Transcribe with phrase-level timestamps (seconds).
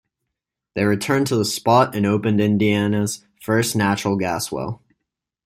[0.73, 4.81] They returned to the spot and opened Indiana's first natural gas well.